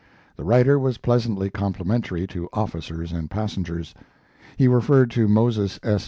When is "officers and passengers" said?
2.53-3.93